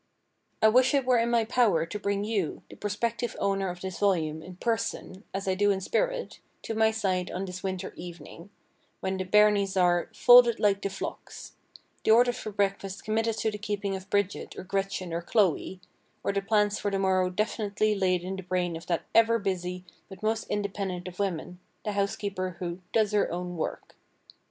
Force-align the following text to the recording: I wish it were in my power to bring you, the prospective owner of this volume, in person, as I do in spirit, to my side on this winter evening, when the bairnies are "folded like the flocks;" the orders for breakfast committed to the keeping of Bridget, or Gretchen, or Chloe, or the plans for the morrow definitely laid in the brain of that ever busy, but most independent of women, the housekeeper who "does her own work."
I 0.63 0.67
wish 0.67 0.95
it 0.95 1.05
were 1.05 1.19
in 1.19 1.29
my 1.29 1.45
power 1.45 1.85
to 1.85 1.99
bring 1.99 2.23
you, 2.23 2.63
the 2.71 2.75
prospective 2.75 3.35
owner 3.37 3.69
of 3.69 3.81
this 3.81 3.99
volume, 3.99 4.41
in 4.41 4.55
person, 4.55 5.23
as 5.31 5.47
I 5.47 5.53
do 5.53 5.69
in 5.69 5.79
spirit, 5.79 6.39
to 6.63 6.73
my 6.73 6.89
side 6.89 7.29
on 7.29 7.45
this 7.45 7.61
winter 7.61 7.93
evening, 7.95 8.49
when 8.99 9.17
the 9.17 9.25
bairnies 9.25 9.77
are 9.77 10.09
"folded 10.15 10.59
like 10.59 10.81
the 10.81 10.89
flocks;" 10.89 11.53
the 12.03 12.09
orders 12.09 12.39
for 12.39 12.51
breakfast 12.51 13.03
committed 13.03 13.37
to 13.37 13.51
the 13.51 13.59
keeping 13.59 13.95
of 13.95 14.09
Bridget, 14.09 14.57
or 14.57 14.63
Gretchen, 14.63 15.13
or 15.13 15.21
Chloe, 15.21 15.79
or 16.23 16.33
the 16.33 16.41
plans 16.41 16.79
for 16.79 16.89
the 16.89 16.97
morrow 16.97 17.29
definitely 17.29 17.93
laid 17.93 18.23
in 18.23 18.37
the 18.37 18.41
brain 18.41 18.75
of 18.75 18.87
that 18.87 19.03
ever 19.13 19.37
busy, 19.37 19.85
but 20.09 20.23
most 20.23 20.47
independent 20.49 21.07
of 21.07 21.19
women, 21.19 21.59
the 21.85 21.91
housekeeper 21.91 22.55
who 22.57 22.79
"does 22.91 23.11
her 23.11 23.31
own 23.31 23.55
work." 23.55 23.95